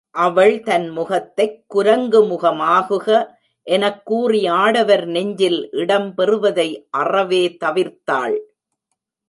அவள் 0.09 0.59
தன்முகத்தைக் 0.59 1.63
குரங்கு 1.67 2.23
முகமாகுக 2.23 3.27
எனக் 3.63 4.05
கூறி 4.05 4.47
ஆடவர் 4.47 5.05
நெஞ்சில் 5.05 5.69
இடம் 5.71 6.13
பெறுவதை 6.13 6.87
அறவே 6.89 7.57
தவிர்த்தாள். 7.65 8.37